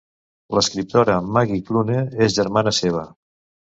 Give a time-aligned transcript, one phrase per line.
[0.57, 2.01] L'escriptora Maggie Clune
[2.31, 3.09] és germana seva.